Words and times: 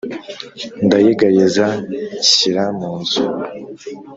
ndayegayeza 0.85 1.65
nshyira 2.19 2.63
mu 2.79 2.91
nzu! 2.99 3.23